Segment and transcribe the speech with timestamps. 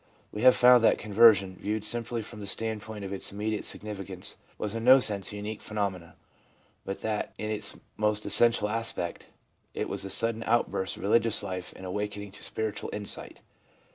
[0.31, 4.73] We have found that conversion, viewed simply from the standpoint of its immediate significance, was
[4.73, 6.13] in no sense a unique phenomenon,
[6.83, 9.27] but that, in its most essential aspect,
[9.75, 13.41] it was a sudden outburst of religious life and awakening to spiritual insight.